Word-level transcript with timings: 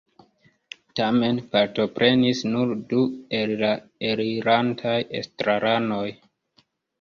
Tamen 0.99 1.41
partoprenis 1.51 2.41
nur 2.53 2.71
du 2.93 3.03
el 3.41 3.53
la 3.61 3.69
elirantaj 4.13 4.97
estraranoj. 5.21 6.03